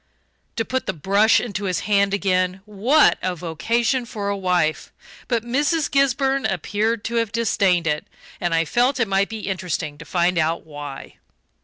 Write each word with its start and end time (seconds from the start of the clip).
To 0.55 0.65
put 0.65 0.87
the 0.87 0.93
brush 0.97 1.39
into 1.39 1.65
his 1.65 1.81
hand 1.81 2.11
again 2.11 2.61
what 2.65 3.19
a 3.21 3.35
vocation 3.35 4.03
for 4.07 4.29
a 4.29 4.35
wife! 4.35 4.91
But 5.27 5.43
Mrs. 5.43 5.91
Gisburn 5.91 6.43
appeared 6.47 7.03
to 7.03 7.17
have 7.17 7.31
disdained 7.31 7.85
it 7.85 8.07
and 8.39 8.55
I 8.55 8.65
felt 8.65 8.99
it 8.99 9.07
might 9.07 9.29
be 9.29 9.41
interesting 9.47 9.99
to 9.99 10.05
find 10.05 10.39
out 10.39 10.65
why. 10.65 11.17